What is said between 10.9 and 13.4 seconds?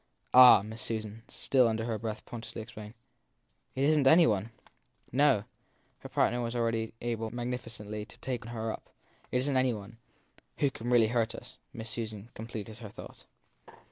hurt us Miss Susan completed her thought.